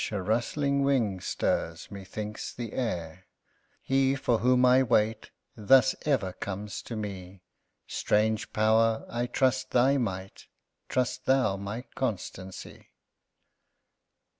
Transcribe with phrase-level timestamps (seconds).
[0.11, 3.27] a rustling wing stirs, methinks, the air:
[3.83, 7.43] He for whom I wait, thus ever comes to me;
[7.85, 9.05] Strange Power!
[9.07, 10.47] I trust thy might;
[10.89, 12.87] trust thou my constancy.